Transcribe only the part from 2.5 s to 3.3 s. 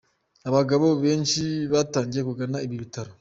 ibi bitaro.